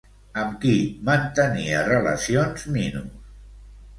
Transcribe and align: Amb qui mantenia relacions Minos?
Amb 0.43 0.53
qui 0.61 0.71
mantenia 1.09 1.83
relacions 1.89 2.65
Minos? 2.79 3.31